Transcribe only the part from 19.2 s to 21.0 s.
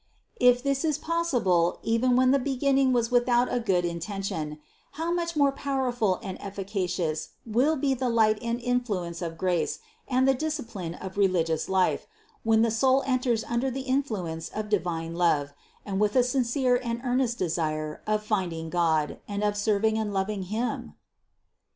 and of serving and loving Him?